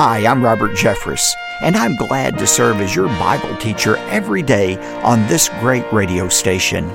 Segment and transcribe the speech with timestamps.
[0.00, 4.76] Hi, I'm Robert Jeffress, and I'm glad to serve as your Bible teacher every day
[5.02, 6.88] on this great radio station.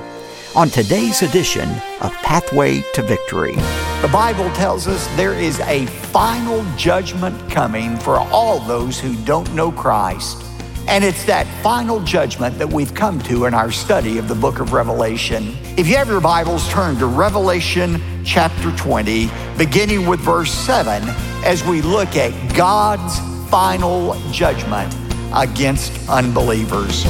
[0.56, 1.68] On today's edition
[2.00, 3.56] of Pathway to Victory,
[4.00, 9.54] the Bible tells us there is a final judgment coming for all those who don't
[9.54, 10.42] know Christ.
[10.88, 14.60] And it's that final judgment that we've come to in our study of the book
[14.60, 15.54] of Revelation.
[15.76, 21.62] If you have your Bibles, turn to Revelation chapter 20, beginning with verse 7 as
[21.62, 23.20] we look at God's
[23.50, 24.92] final judgment
[25.34, 27.04] against unbelievers.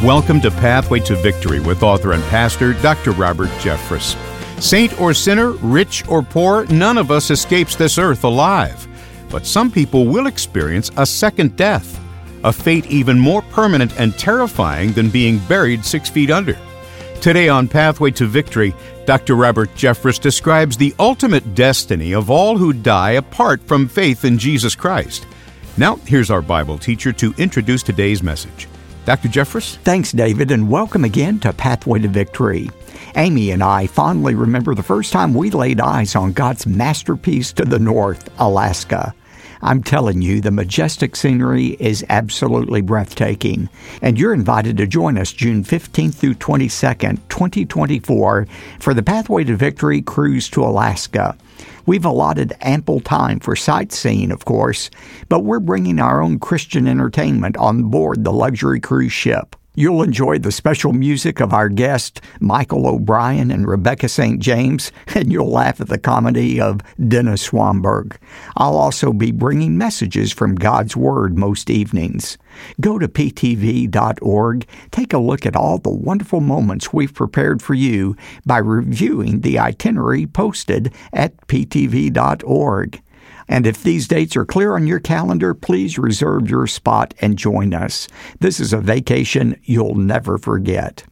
[0.00, 3.10] Welcome to Pathway to Victory with author and pastor Dr.
[3.10, 4.16] Robert Jeffress.
[4.62, 8.86] Saint or sinner, rich or poor, none of us escapes this earth alive.
[9.28, 12.00] But some people will experience a second death,
[12.44, 16.56] a fate even more permanent and terrifying than being buried six feet under.
[17.20, 18.74] Today on Pathway to Victory,
[19.04, 19.34] Dr.
[19.34, 24.74] Robert Jeffress describes the ultimate destiny of all who die apart from faith in Jesus
[24.74, 25.26] Christ.
[25.76, 28.68] Now, here's our Bible teacher to introduce today's message.
[29.04, 29.28] Dr.
[29.28, 29.76] Jeffress?
[29.78, 32.70] Thanks, David, and welcome again to Pathway to Victory.
[33.16, 37.66] Amy and I fondly remember the first time we laid eyes on God's masterpiece to
[37.66, 39.14] the north, Alaska.
[39.62, 43.68] I'm telling you, the majestic scenery is absolutely breathtaking.
[44.00, 48.46] And you're invited to join us June 15th through 22nd, 2024,
[48.78, 51.36] for the Pathway to Victory cruise to Alaska.
[51.84, 54.90] We've allotted ample time for sightseeing, of course,
[55.28, 59.56] but we're bringing our own Christian entertainment on board the luxury cruise ship.
[59.76, 64.40] You'll enjoy the special music of our guests, Michael O'Brien and Rebecca St.
[64.40, 68.16] James, and you'll laugh at the comedy of Dennis Swanberg.
[68.56, 72.36] I'll also be bringing messages from God's Word most evenings.
[72.80, 78.16] Go to ptv.org, take a look at all the wonderful moments we've prepared for you
[78.44, 83.00] by reviewing the itinerary posted at ptv.org.
[83.50, 87.74] And if these dates are clear on your calendar, please reserve your spot and join
[87.74, 88.06] us.
[88.38, 91.04] This is a vacation you'll never forget.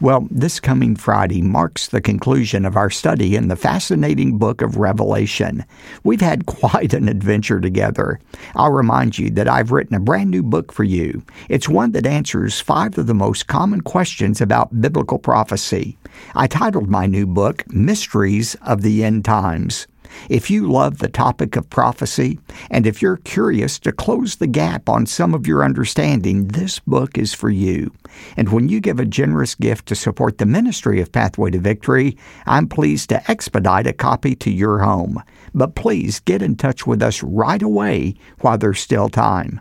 [0.00, 4.76] Well, this coming Friday marks the conclusion of our study in the fascinating book of
[4.76, 5.64] Revelation.
[6.04, 8.20] We've had quite an adventure together.
[8.54, 11.22] I'll remind you that I've written a brand new book for you.
[11.48, 15.96] It's one that answers five of the most common questions about biblical prophecy.
[16.34, 19.86] I titled my new book Mysteries of the End Times.
[20.28, 22.38] If you love the topic of prophecy,
[22.70, 27.16] and if you're curious to close the gap on some of your understanding, this book
[27.16, 27.92] is for you.
[28.36, 32.16] And when you give a generous gift to support the ministry of Pathway to Victory,
[32.46, 35.22] I'm pleased to expedite a copy to your home.
[35.54, 39.60] But please get in touch with us right away while there's still time.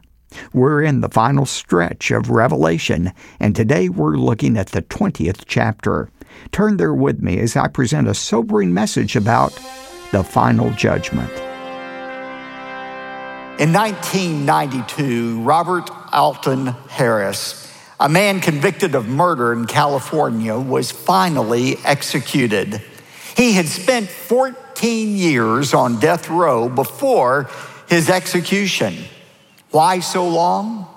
[0.54, 6.10] We're in the final stretch of Revelation, and today we're looking at the 20th chapter.
[6.52, 9.58] Turn there with me as I present a sobering message about
[10.12, 11.32] the final judgment.
[13.60, 22.82] In 1992, Robert Alton Harris, a man convicted of murder in California, was finally executed.
[23.36, 27.50] He had spent 14 years on death row before
[27.90, 28.96] his execution.
[29.72, 30.88] Why so long?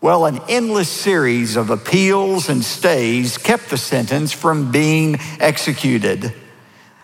[0.00, 6.32] Well, an endless series of appeals and stays kept the sentence from being executed.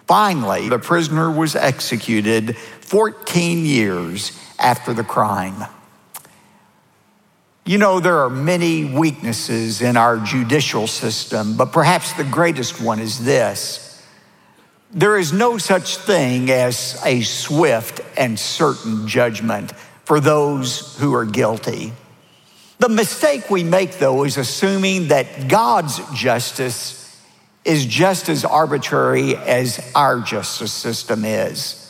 [0.07, 5.65] Finally, the prisoner was executed 14 years after the crime.
[7.65, 12.99] You know, there are many weaknesses in our judicial system, but perhaps the greatest one
[13.01, 14.03] is this.
[14.91, 19.73] There is no such thing as a swift and certain judgment
[20.05, 21.95] for those who are guilty.
[22.79, 27.04] The mistake we make, though, is assuming that God's justice
[27.65, 31.81] is just as arbitrary as our justice system is.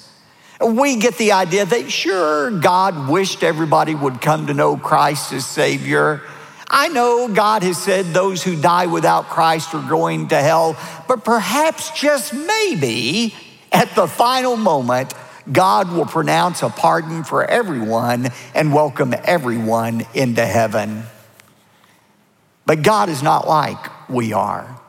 [0.65, 5.45] We get the idea that sure, God wished everybody would come to know Christ as
[5.45, 6.23] Savior.
[6.69, 10.77] I know God has said those who die without Christ are going to hell,
[11.09, 13.35] but perhaps just maybe
[13.73, 15.13] at the final moment,
[15.51, 21.03] God will pronounce a pardon for everyone and welcome everyone into heaven.
[22.65, 24.81] But God is not like we are.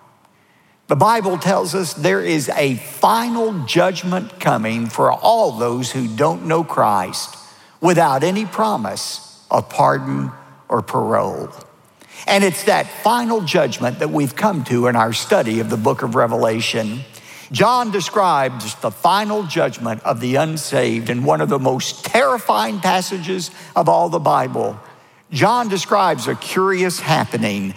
[0.88, 6.46] The Bible tells us there is a final judgment coming for all those who don't
[6.46, 7.36] know Christ
[7.82, 10.32] without any promise of pardon
[10.70, 11.50] or parole.
[12.28, 16.04] And it's that final judgment that we've come to in our study of the book
[16.04, 17.02] of Revelation.
[17.52, 23.50] John describes the final judgment of the unsaved in one of the most terrifying passages
[23.76, 24.80] of all the Bible.
[25.32, 27.74] John describes a curious happening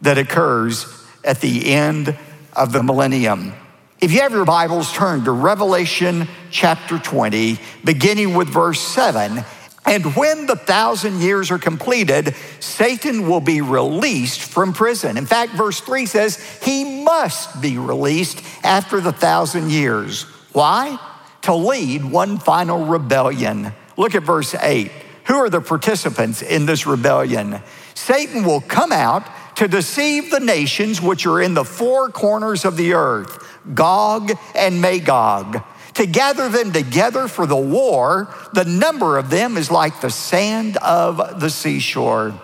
[0.00, 0.86] that occurs
[1.22, 2.16] at the end
[2.56, 3.52] of the millennium.
[4.00, 9.44] If you have your Bibles, turn to Revelation chapter 20, beginning with verse 7.
[9.86, 15.16] And when the thousand years are completed, Satan will be released from prison.
[15.16, 20.22] In fact, verse 3 says he must be released after the thousand years.
[20.52, 20.98] Why?
[21.42, 23.72] To lead one final rebellion.
[23.96, 24.90] Look at verse 8.
[25.26, 27.60] Who are the participants in this rebellion?
[27.94, 29.26] Satan will come out
[29.56, 33.44] to deceive the nations which are in the four corners of the earth,
[33.74, 35.62] Gog and Magog
[35.96, 40.76] to gather them together for the war, the number of them is like the sand
[40.76, 42.38] of the seashore.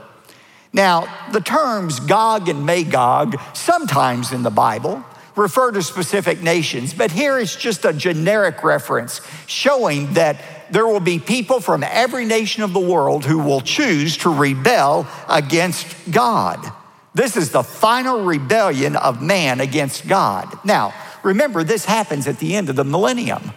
[0.73, 5.05] Now, the terms Gog and Magog, sometimes in the Bible,
[5.37, 11.00] refer to specific nations, but here it's just a generic reference showing that there will
[11.00, 16.73] be people from every nation of the world who will choose to rebel against God.
[17.14, 20.59] This is the final rebellion of man against God.
[20.64, 23.53] Now, Remember, this happens at the end of the millennium.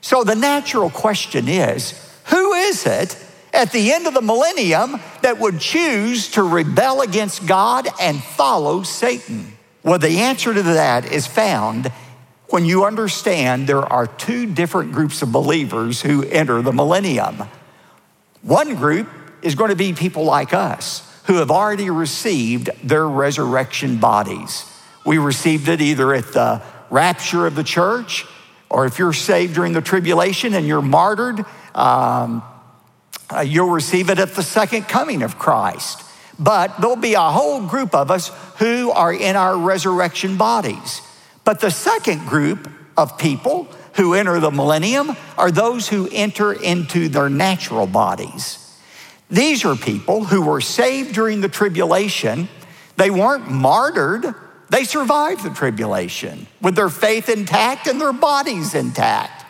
[0.00, 1.92] So the natural question is
[2.26, 3.16] who is it
[3.52, 8.82] at the end of the millennium that would choose to rebel against God and follow
[8.82, 9.52] Satan?
[9.82, 11.90] Well, the answer to that is found
[12.50, 17.44] when you understand there are two different groups of believers who enter the millennium.
[18.42, 19.08] One group
[19.42, 24.64] is going to be people like us who have already received their resurrection bodies.
[25.04, 28.24] We received it either at the rapture of the church,
[28.70, 31.44] or if you're saved during the tribulation and you're martyred,
[31.74, 32.42] um,
[33.30, 36.02] uh, you'll receive it at the second coming of Christ.
[36.38, 41.02] But there'll be a whole group of us who are in our resurrection bodies.
[41.44, 47.10] But the second group of people who enter the millennium are those who enter into
[47.10, 48.64] their natural bodies.
[49.30, 52.48] These are people who were saved during the tribulation.
[52.96, 54.34] They weren't martyred,
[54.70, 59.46] they survived the tribulation with their faith intact and their bodies intact.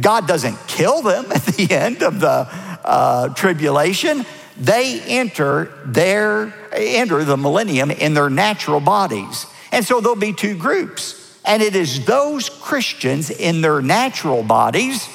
[0.00, 4.24] God doesn't kill them at the end of the uh, tribulation.
[4.56, 9.46] They enter their enter the millennium in their natural bodies.
[9.72, 11.20] And so there'll be two groups.
[11.44, 15.08] And it is those Christians in their natural bodies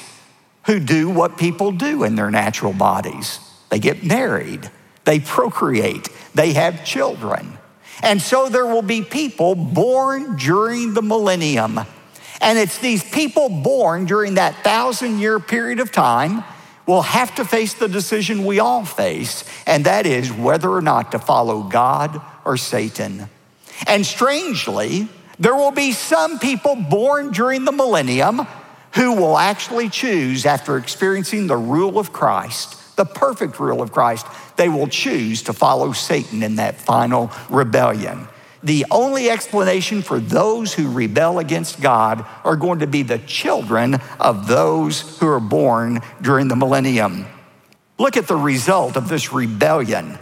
[0.66, 3.40] who do what people do in their natural bodies.
[3.70, 4.70] They get married,
[5.04, 7.56] they procreate, they have children.
[8.02, 11.80] And so there will be people born during the millennium.
[12.40, 16.42] And it's these people born during that thousand year period of time
[16.86, 21.12] will have to face the decision we all face, and that is whether or not
[21.12, 23.28] to follow God or Satan.
[23.86, 25.08] And strangely,
[25.38, 28.46] there will be some people born during the millennium
[28.94, 34.26] who will actually choose, after experiencing the rule of Christ, the perfect rule of Christ,
[34.56, 38.28] they will choose to follow Satan in that final rebellion.
[38.62, 43.94] The only explanation for those who rebel against God are going to be the children
[44.18, 47.24] of those who are born during the millennium.
[47.96, 50.18] Look at the result of this rebellion.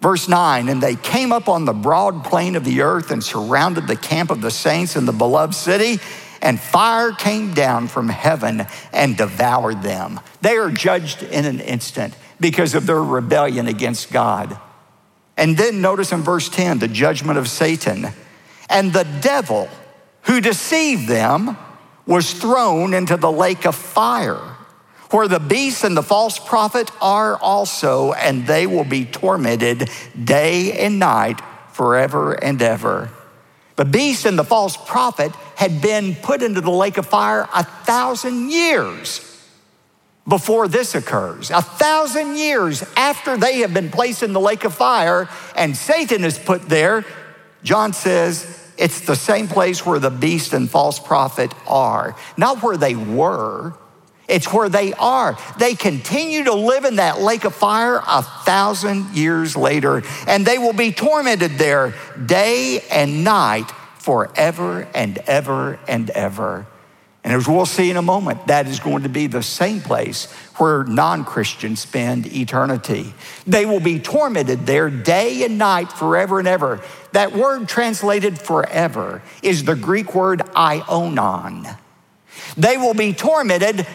[0.00, 3.86] Verse 9, and they came up on the broad plain of the earth and surrounded
[3.86, 6.00] the camp of the saints in the beloved city
[6.44, 10.20] and fire came down from heaven and devoured them.
[10.42, 14.58] They are judged in an instant because of their rebellion against God.
[15.38, 18.08] And then notice in verse 10 the judgment of Satan.
[18.68, 19.70] And the devil
[20.24, 21.56] who deceived them
[22.06, 24.56] was thrown into the lake of fire,
[25.10, 29.88] where the beast and the false prophet are also, and they will be tormented
[30.22, 31.40] day and night
[31.72, 33.10] forever and ever.
[33.76, 37.64] The beast and the false prophet had been put into the lake of fire a
[37.64, 39.20] thousand years
[40.26, 41.50] before this occurs.
[41.50, 46.24] A thousand years after they have been placed in the lake of fire and Satan
[46.24, 47.04] is put there,
[47.62, 52.76] John says it's the same place where the beast and false prophet are, not where
[52.76, 53.74] they were.
[54.28, 55.36] It's where they are.
[55.58, 60.58] They continue to live in that lake of fire a thousand years later, and they
[60.58, 66.66] will be tormented there day and night forever and ever and ever.
[67.24, 70.30] And as we'll see in a moment, that is going to be the same place
[70.58, 73.14] where non Christians spend eternity.
[73.46, 76.82] They will be tormented there day and night forever and ever.
[77.12, 81.78] That word translated forever is the Greek word aionon.
[82.58, 83.86] They will be tormented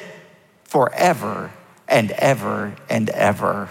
[0.69, 1.51] forever
[1.87, 3.69] and ever and ever.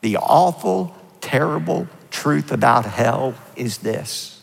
[0.00, 4.42] The awful, terrible truth about hell is this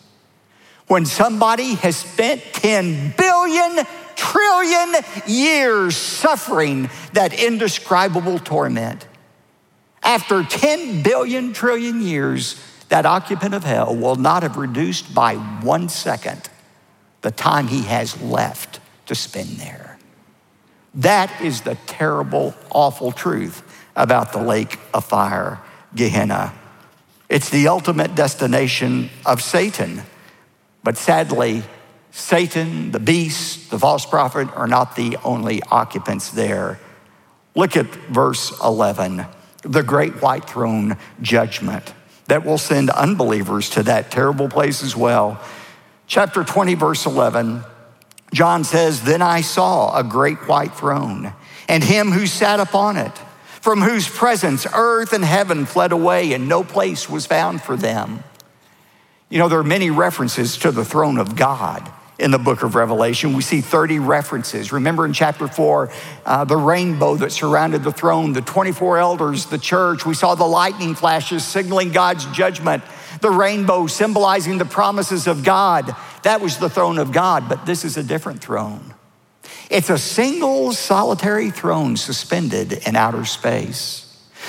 [0.87, 4.93] when somebody has spent 10 billion trillion
[5.25, 9.07] years suffering that indescribable torment.
[10.03, 15.87] After 10 billion trillion years, that occupant of hell will not have reduced by one
[15.87, 16.49] second
[17.21, 19.90] the time he has left to spend there.
[20.95, 23.63] That is the terrible, awful truth
[23.95, 25.59] about the lake of fire,
[25.95, 26.53] Gehenna.
[27.29, 30.03] It's the ultimate destination of Satan.
[30.83, 31.63] But sadly,
[32.11, 36.79] Satan, the beast, the false prophet are not the only occupants there.
[37.55, 39.25] Look at verse 11
[39.63, 41.93] the great white throne judgment
[42.27, 45.39] that will send unbelievers to that terrible place as well.
[46.07, 47.63] Chapter 20, verse 11,
[48.33, 51.33] John says, Then I saw a great white throne
[51.67, 53.17] and him who sat upon it,
[53.61, 58.23] from whose presence earth and heaven fled away, and no place was found for them.
[59.29, 62.75] You know, there are many references to the throne of God in the book of
[62.75, 63.33] Revelation.
[63.33, 64.73] We see 30 references.
[64.73, 65.91] Remember in chapter 4,
[66.25, 70.05] uh, the rainbow that surrounded the throne, the 24 elders, the church.
[70.05, 72.83] We saw the lightning flashes signaling God's judgment,
[73.21, 75.95] the rainbow symbolizing the promises of God.
[76.23, 78.93] That was the throne of God, but this is a different throne.
[79.69, 84.07] It's a single solitary throne suspended in outer space.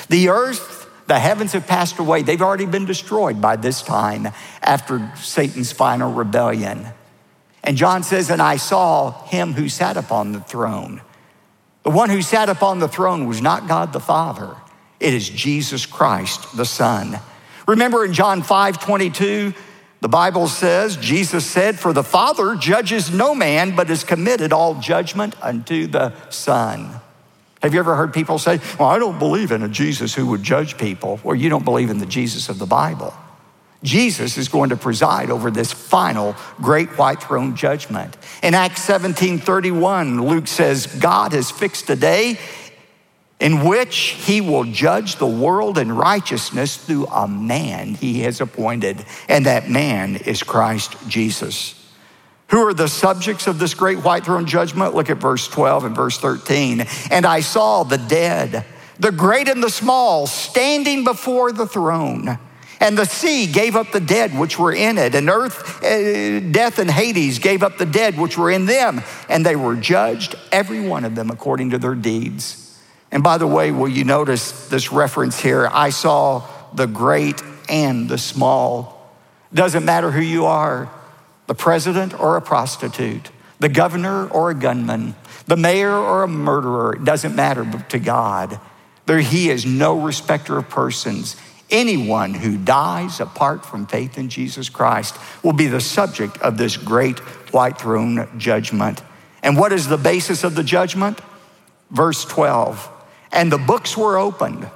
[0.09, 2.23] The earth the heavens have passed away.
[2.23, 4.29] They've already been destroyed by this time
[4.63, 6.87] after Satan's final rebellion.
[7.63, 11.03] And John says, And I saw him who sat upon the throne.
[11.83, 14.57] The one who sat upon the throne was not God the Father,
[15.01, 17.19] it is Jesus Christ the Son.
[17.67, 19.53] Remember in John 5 22,
[20.03, 24.75] the Bible says, Jesus said, For the Father judges no man, but has committed all
[24.75, 26.91] judgment unto the Son.
[27.63, 30.43] Have you ever heard people say, Well, I don't believe in a Jesus who would
[30.43, 31.21] judge people?
[31.23, 33.15] Or you don't believe in the Jesus of the Bible.
[33.85, 38.17] Jesus is going to preside over this final great white throne judgment.
[38.43, 42.41] In Acts 17 31, Luke says, God has fixed a day
[43.41, 49.05] in which he will judge the world in righteousness through a man he has appointed,
[49.29, 51.79] and that man is Christ Jesus.
[52.53, 54.95] Who are the subjects of this great white throne judgment?
[54.95, 56.87] Look at verse 12 and verse 13.
[57.11, 58.67] And I saw the dead,
[59.01, 62.39] the great and the small, standing before the throne.
[62.79, 66.79] And the sea gave up the dead which were in it, and earth, uh, death,
[66.79, 70.81] and Hades gave up the dead which were in them, and they were judged, every
[70.81, 72.72] one of them, according to their deeds.
[73.13, 75.69] And by the way, will you notice this reference here?
[75.71, 79.15] I saw the great and the small.
[79.53, 80.91] Doesn't matter who you are,
[81.47, 85.15] the president or a prostitute, the governor or a gunman,
[85.47, 88.59] the mayor or a murderer, it doesn't matter to God.
[89.05, 91.37] There, he is no respecter of persons.
[91.71, 96.77] Anyone who dies apart from faith in Jesus Christ will be the subject of this
[96.77, 97.19] great
[97.53, 99.03] white throne judgment.
[99.43, 101.21] And what is the basis of the judgment?
[101.91, 102.91] Verse 12.
[103.33, 104.71] And the books were opened.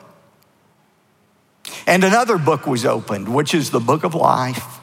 [1.87, 4.81] And another book was opened, which is the book of life.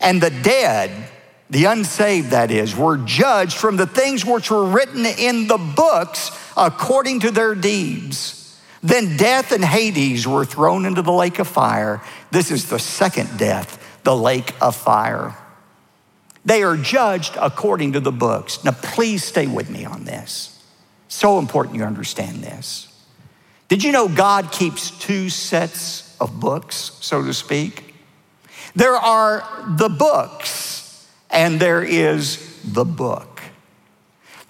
[0.00, 1.08] And the dead,
[1.50, 6.30] the unsaved that is, were judged from the things which were written in the books
[6.56, 8.60] according to their deeds.
[8.82, 12.02] Then death and Hades were thrown into the lake of fire.
[12.30, 15.34] This is the second death, the lake of fire.
[16.44, 18.62] They are judged according to the books.
[18.62, 20.62] Now, please stay with me on this.
[21.08, 22.93] So important you understand this.
[23.68, 27.94] Did you know God keeps two sets of books, so to speak?
[28.76, 33.40] There are the books, and there is the book.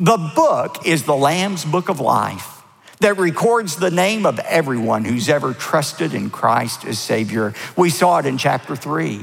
[0.00, 2.62] The book is the Lamb's book of life
[3.00, 7.54] that records the name of everyone who's ever trusted in Christ as Savior.
[7.76, 9.23] We saw it in chapter 3.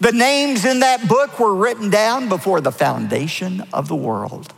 [0.00, 4.52] The names in that book were written down before the foundation of the world.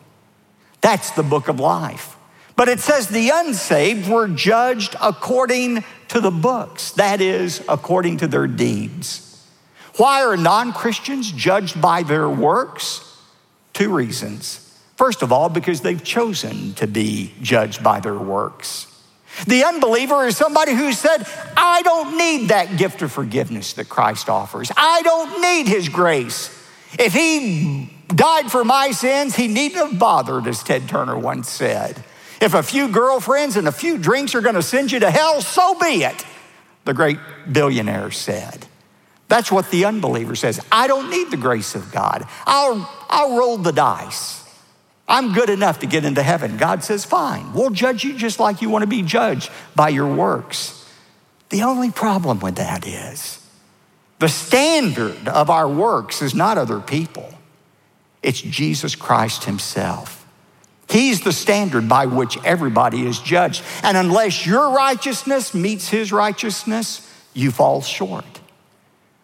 [0.81, 2.17] That's the book of life.
[2.59, 8.27] But it says the unsaved were judged according to the books, that is, according to
[8.27, 9.47] their deeds.
[9.97, 13.17] Why are non Christians judged by their works?
[13.75, 14.77] Two reasons.
[14.97, 18.93] First of all, because they've chosen to be judged by their works.
[19.47, 24.29] The unbeliever is somebody who said, I don't need that gift of forgiveness that Christ
[24.29, 24.73] offers.
[24.77, 26.49] I don't need his grace.
[26.99, 32.03] If he died for my sins, he needn't have bothered, as Ted Turner once said.
[32.41, 35.41] If a few girlfriends and a few drinks are going to send you to hell,
[35.41, 36.25] so be it,
[36.85, 37.19] the great
[37.51, 38.67] billionaire said.
[39.29, 40.65] That's what the unbeliever says.
[40.73, 42.27] I don't need the grace of God.
[42.47, 44.45] I'll, I'll roll the dice.
[45.07, 46.59] I'm good enough to get into heaven.
[46.59, 50.15] God says, fine, we'll judge you just like you want to be judged by your
[50.15, 50.75] works.
[51.49, 53.45] The only problem with that is
[54.19, 57.33] the standard of our works is not other people,
[58.23, 60.18] it's Jesus Christ Himself.
[60.91, 63.63] He's the standard by which everybody is judged.
[63.83, 68.41] And unless your righteousness meets His righteousness, you fall short.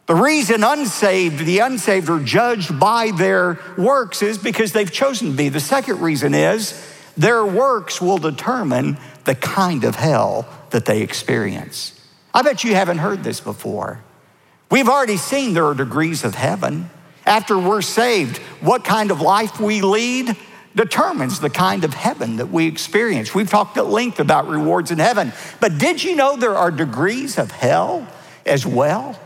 [0.07, 5.37] The reason unsaved, the unsaved are judged by their works is because they've chosen to
[5.37, 5.49] be.
[5.49, 6.79] The second reason is
[7.17, 11.99] their works will determine the kind of hell that they experience.
[12.35, 14.03] I bet you haven't heard this before.
[14.71, 16.91] We've already seen there are degrees of heaven.
[17.25, 20.37] After we're saved, what kind of life we lead
[20.75, 23.35] determines the kind of heaven that we experience.
[23.35, 27.39] We've talked at length about rewards in heaven, but did you know there are degrees
[27.39, 28.07] of hell
[28.45, 29.19] as well?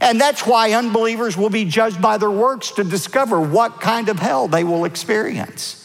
[0.00, 4.18] And that's why unbelievers will be judged by their works to discover what kind of
[4.18, 5.80] hell they will experience.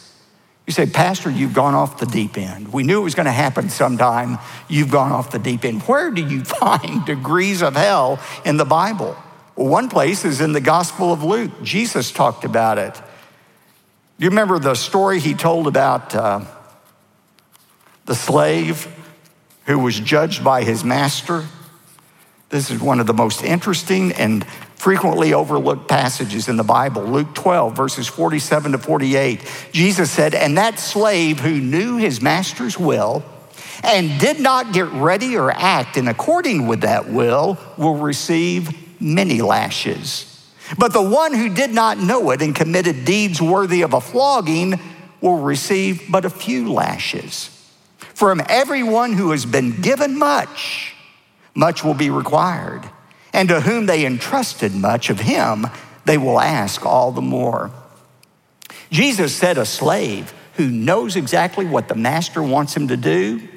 [0.65, 2.71] You say, Pastor, you've gone off the deep end.
[2.71, 4.37] We knew it was going to happen sometime.
[4.67, 5.81] You've gone off the deep end.
[5.83, 9.17] Where do you find degrees of hell in the Bible?
[9.55, 11.51] Well, one place is in the Gospel of Luke.
[11.63, 13.01] Jesus talked about it.
[14.19, 16.43] Do you remember the story he told about uh,
[18.03, 18.85] the slave
[19.63, 21.45] who was judged by his master?
[22.49, 24.45] This is one of the most interesting and
[24.75, 27.03] frequently overlooked passages in the Bible.
[27.03, 29.69] Luke 12, verses 47 to 48.
[29.71, 33.23] Jesus said, And that slave who knew his master's will
[33.85, 39.41] and did not get ready or act in according with that will will receive many
[39.41, 40.28] lashes.
[40.77, 44.79] But the one who did not know it and committed deeds worthy of a flogging
[45.21, 47.55] will receive but a few lashes.
[47.97, 50.93] From everyone who has been given much,
[51.55, 52.89] much will be required.
[53.33, 55.67] And to whom they entrusted much of him,
[56.05, 57.71] they will ask all the more.
[58.91, 63.47] Jesus said, A slave who knows exactly what the master wants him to do,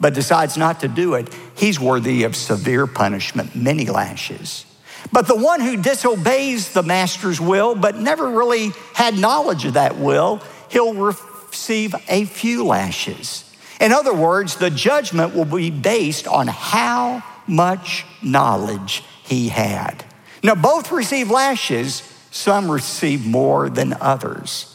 [0.00, 4.66] but decides not to do it, he's worthy of severe punishment, many lashes.
[5.12, 9.98] But the one who disobeys the master's will, but never really had knowledge of that
[9.98, 10.40] will,
[10.70, 13.44] he'll receive a few lashes.
[13.78, 20.04] In other words, the judgment will be based on how much knowledge he had.
[20.42, 24.68] Now, both receive lashes, some receive more than others.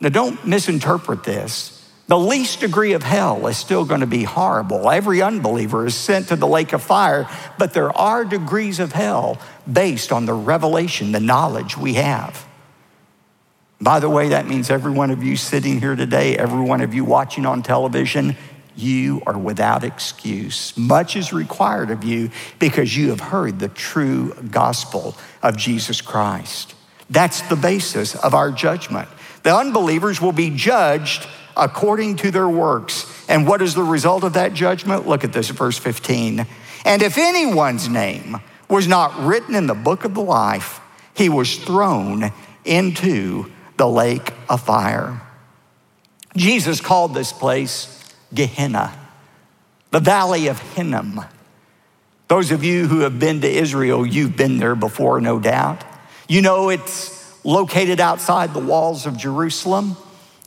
[0.00, 1.73] Now, don't misinterpret this.
[2.06, 4.90] The least degree of hell is still going to be horrible.
[4.90, 7.26] Every unbeliever is sent to the lake of fire,
[7.58, 9.38] but there are degrees of hell
[9.70, 12.46] based on the revelation, the knowledge we have.
[13.80, 16.92] By the way, that means every one of you sitting here today, every one of
[16.92, 18.36] you watching on television,
[18.76, 20.76] you are without excuse.
[20.76, 26.74] Much is required of you because you have heard the true gospel of Jesus Christ.
[27.08, 29.08] That's the basis of our judgment.
[29.42, 33.24] The unbelievers will be judged according to their works.
[33.28, 35.06] And what is the result of that judgment?
[35.06, 36.46] Look at this, verse 15.
[36.84, 40.80] And if anyone's name was not written in the book of the life,
[41.14, 42.32] he was thrown
[42.64, 45.20] into the lake of fire.
[46.36, 48.92] Jesus called this place Gehenna,
[49.90, 51.24] the valley of Hinnom.
[52.26, 55.84] Those of you who have been to Israel, you've been there before, no doubt.
[56.28, 59.96] You know it's located outside the walls of Jerusalem.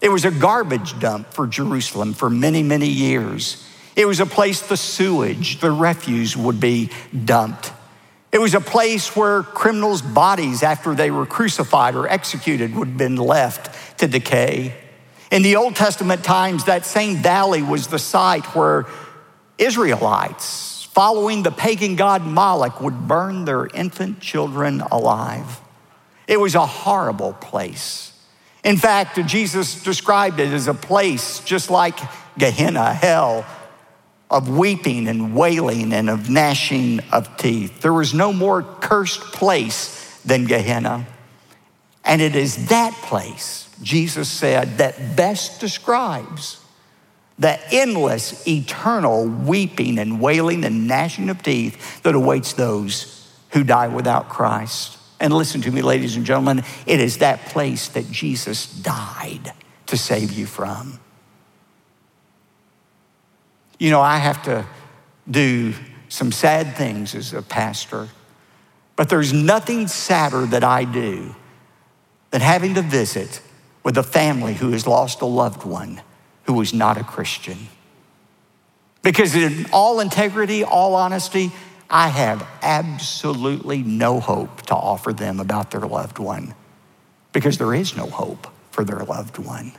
[0.02, 3.68] It was a garbage dump for Jerusalem for many, many years.
[3.96, 6.92] It was a place the sewage, the refuse would be
[7.26, 7.74] dumped.
[8.32, 12.98] It was a place where criminals' bodies, after they were crucified or executed, would have
[12.98, 14.76] been left to decay.
[15.32, 18.86] In the Old Testament times, that same valley was the site where
[19.58, 25.60] Israelites, following the pagan god Moloch, would burn their infant children alive.
[26.28, 28.14] It was a horrible place.
[28.64, 31.98] In fact, Jesus described it as a place just like
[32.38, 33.46] Gehenna, hell,
[34.30, 37.82] of weeping and wailing and of gnashing of teeth.
[37.82, 41.06] There was no more cursed place than Gehenna.
[42.04, 46.62] And it is that place, Jesus said, that best describes
[47.40, 53.88] the endless, eternal weeping and wailing and gnashing of teeth that awaits those who die
[53.88, 54.97] without Christ.
[55.20, 59.54] And listen to me, ladies and gentlemen, it is that place that Jesus died
[59.88, 61.00] to save you from.
[63.80, 64.66] You know, I have to
[65.30, 65.74] do
[66.10, 68.10] some sad things as a pastor,
[68.96, 71.36] but there's nothing sadder that I do
[72.32, 73.42] than having to visit
[73.84, 76.02] with a family who has lost a loved one
[76.44, 77.68] who was not a Christian.
[79.04, 81.52] Because, in all integrity, all honesty,
[81.90, 86.54] I have absolutely no hope to offer them about their loved one
[87.32, 89.72] because there is no hope for their loved one.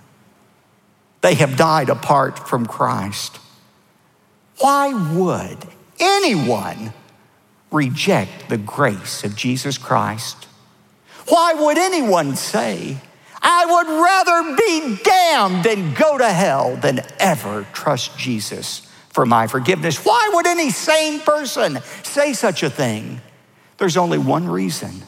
[1.21, 3.39] They have died apart from Christ.
[4.59, 5.59] Why would
[6.01, 6.95] anyone
[7.71, 10.47] reject the grace of Jesus Christ?
[11.27, 12.97] Why would anyone say,
[13.43, 18.88] I would rather be damned and go to hell than ever trust Jesus
[19.19, 20.05] for my forgiveness.
[20.05, 23.21] Why would any sane person say such a thing?
[23.77, 25.03] There's only one reason.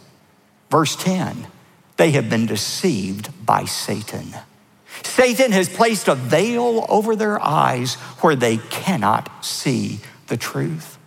[0.69, 1.47] Verse 10
[1.97, 4.35] they have been deceived by Satan.
[5.05, 10.99] Satan has placed a veil over their eyes where they cannot see the truth.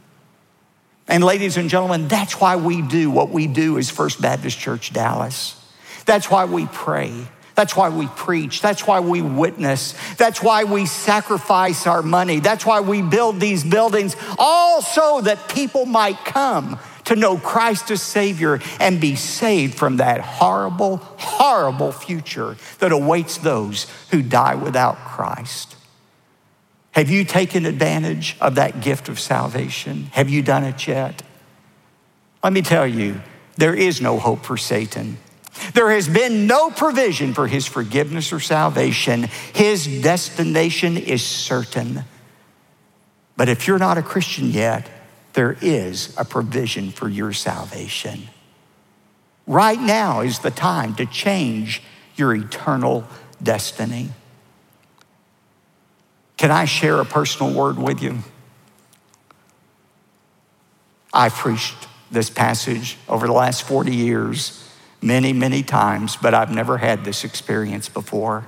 [1.10, 4.94] And ladies and gentlemen, that's why we do what we do as First Baptist Church
[4.94, 5.62] Dallas.
[6.06, 7.28] That's why we pray.
[7.56, 8.62] That's why we preach.
[8.62, 9.94] That's why we witness.
[10.18, 12.39] That's why we sacrifice our money.
[12.39, 17.92] That's why we build these buildings, all so that people might come to know Christ
[17.92, 24.56] as Savior and be saved from that horrible, horrible future that awaits those who die
[24.56, 25.76] without Christ.
[26.92, 30.10] Have you taken advantage of that gift of salvation?
[30.13, 31.24] Have you done it yet?
[32.44, 33.22] Let me tell you,
[33.58, 35.18] there is no hope for Satan.
[35.74, 39.30] There has been no provision for his forgiveness or salvation.
[39.54, 42.04] His destination is certain.
[43.38, 44.89] But if you're not a Christian yet,
[45.34, 48.30] there is a provision for your salvation.
[49.48, 51.82] Right now is the time to change
[52.16, 53.06] your eternal
[53.42, 54.10] destiny.
[56.38, 58.20] Can I share a personal word with you?
[61.13, 64.62] I've preached this passage over the last 40 years
[65.04, 68.48] many, many times, but I've never had this experience before.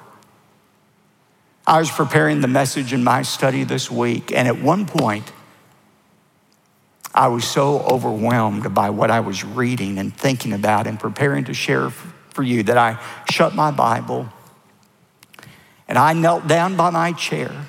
[1.67, 5.31] I was preparing the message in my study this week, and at one point,
[7.13, 11.53] I was so overwhelmed by what I was reading and thinking about and preparing to
[11.53, 14.27] share for you that I shut my Bible
[15.87, 17.67] and I knelt down by my chair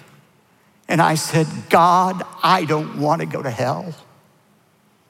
[0.88, 3.94] and I said, God, I don't want to go to hell.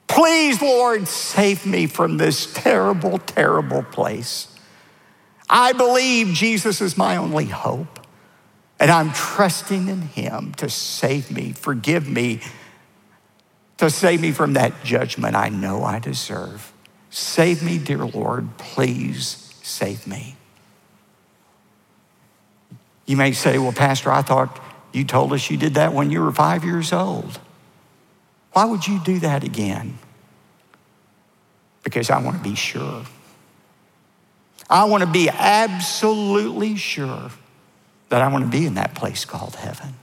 [0.07, 4.47] Please, Lord, save me from this terrible, terrible place.
[5.49, 7.99] I believe Jesus is my only hope,
[8.79, 12.41] and I'm trusting in Him to save me, forgive me,
[13.77, 16.73] to save me from that judgment I know I deserve.
[17.09, 20.35] Save me, dear Lord, please save me.
[23.05, 24.59] You may say, Well, Pastor, I thought
[24.91, 27.39] you told us you did that when you were five years old.
[28.57, 29.99] Why would you do that again?
[31.83, 33.03] Because I want to be sure.
[34.67, 37.29] I want to be absolutely sure
[38.09, 39.93] that I want to be in that place called heaven.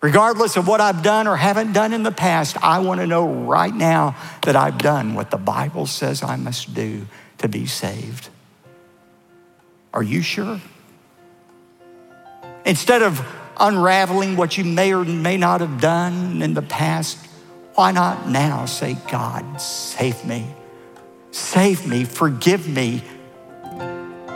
[0.00, 3.28] Regardless of what I've done or haven't done in the past, I want to know
[3.28, 8.30] right now that I've done what the Bible says I must do to be saved.
[9.92, 10.58] Are you sure?
[12.64, 13.20] Instead of
[13.60, 17.27] unraveling what you may or may not have done in the past,
[17.78, 20.44] why not now say, God, save me?
[21.30, 23.00] Save me, forgive me,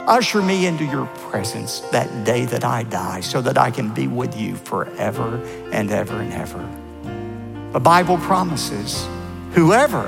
[0.07, 4.07] usher me into your presence that day that I die so that I can be
[4.07, 7.71] with you forever and ever and ever.
[7.73, 9.05] The Bible promises
[9.51, 10.07] whoever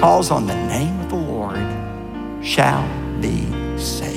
[0.00, 2.88] calls on the name of the Lord shall
[3.20, 3.46] be
[3.78, 4.09] saved.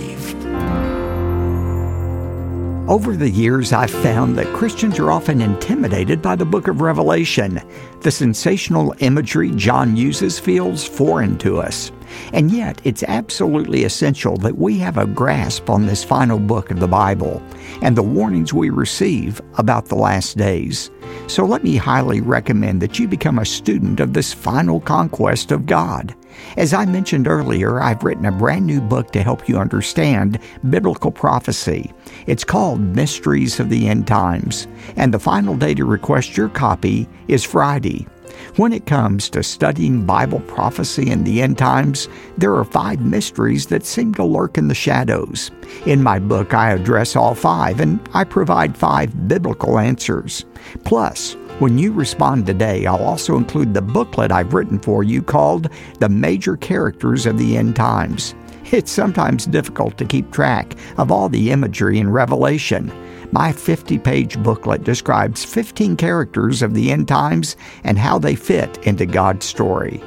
[2.90, 7.62] Over the years, I've found that Christians are often intimidated by the book of Revelation.
[8.02, 11.94] The sensational imagery John uses feels foreign to us.
[12.34, 16.82] And yet, it's absolutely essential that we have a grasp on this final book of
[16.82, 17.42] the Bible
[17.82, 20.92] and the warnings we receive about the last days.
[21.28, 25.66] So let me highly recommend that you become a student of this final conquest of
[25.66, 26.14] God.
[26.58, 31.12] As I mentioned earlier, I've written a brand new book to help you understand biblical
[31.12, 31.92] prophecy.
[32.28, 37.08] It's called Mysteries of the End Times, and the final day to request your copy
[37.28, 38.08] is Friday.
[38.56, 43.68] When it comes to studying Bible prophecy in the end times, there are five mysteries
[43.68, 45.52] that seem to lurk in the shadows.
[45.86, 50.46] In my book, I address all five, and I provide five biblical answers.
[50.84, 55.70] Plus, when you respond today, I'll also include the booklet I've written for you called
[56.00, 58.34] The Major Characters of the End Times.
[58.72, 62.92] It's sometimes difficult to keep track of all the imagery in Revelation.
[63.32, 68.78] My 50 page booklet describes 15 characters of the end times and how they fit
[68.86, 70.02] into God's story.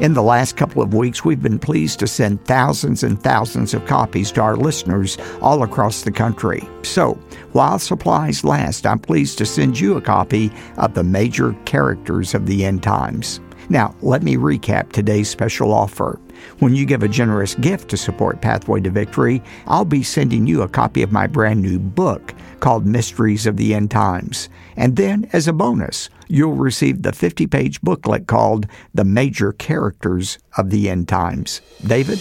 [0.00, 3.86] In the last couple of weeks, we've been pleased to send thousands and thousands of
[3.86, 6.68] copies to our listeners all across the country.
[6.82, 7.14] So,
[7.52, 12.46] while supplies last, I'm pleased to send you a copy of the major characters of
[12.46, 13.40] the end times.
[13.68, 16.18] Now, let me recap today's special offer.
[16.58, 20.62] When you give a generous gift to support Pathway to Victory, I'll be sending you
[20.62, 24.48] a copy of my brand new book called Mysteries of the End Times.
[24.76, 30.38] And then, as a bonus, you'll receive the 50 page booklet called The Major Characters
[30.56, 31.60] of the End Times.
[31.86, 32.18] David?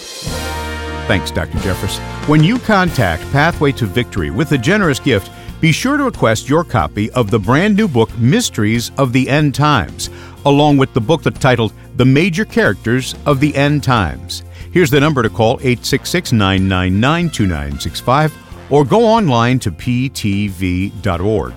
[1.08, 1.58] Thanks, Dr.
[1.60, 2.00] Jeffress.
[2.28, 6.64] When you contact Pathway to Victory with a generous gift, be sure to request your
[6.64, 10.10] copy of the brand new book, Mysteries of the End Times,
[10.46, 14.44] along with the booklet titled The Major Characters of the End Times.
[14.72, 21.54] Here's the number to call 866 999 2965 or go online to ptv.org.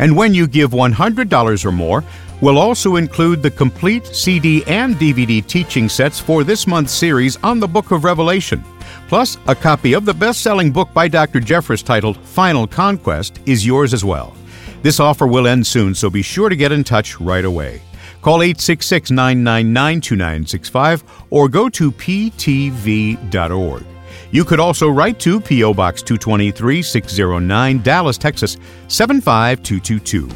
[0.00, 2.04] And when you give $100 or more,
[2.40, 7.58] We'll also include the complete CD and DVD teaching sets for this month's series on
[7.58, 8.62] the book of Revelation.
[9.08, 11.40] Plus, a copy of the best selling book by Dr.
[11.40, 14.36] Jeffress titled Final Conquest is yours as well.
[14.82, 17.82] This offer will end soon, so be sure to get in touch right away.
[18.22, 23.84] Call 866 999 2965 or go to ptv.org.
[24.30, 25.72] You could also write to P.O.
[25.72, 30.28] Box 223 609, Dallas, Texas 75222.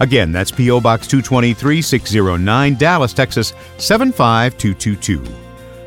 [0.00, 0.80] Again, that's P.O.
[0.80, 5.22] Box 223 609, Dallas, Texas 75222.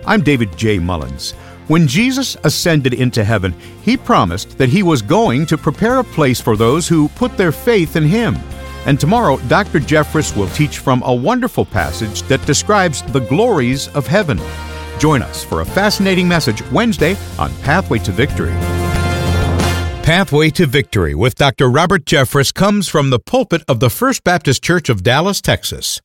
[0.06, 0.80] I'm David J.
[0.80, 1.32] Mullins.
[1.68, 6.42] When Jesus ascended into heaven, he promised that he was going to prepare a place
[6.42, 8.36] for those who put their faith in him.
[8.86, 9.80] And tomorrow, Dr.
[9.80, 14.40] Jeffress will teach from a wonderful passage that describes the glories of heaven.
[15.00, 18.54] Join us for a fascinating message Wednesday on Pathway to Victory.
[20.04, 21.70] Pathway to Victory with Dr.
[21.70, 26.02] Robert Jeffress comes from the pulpit of the First Baptist Church of Dallas, Texas.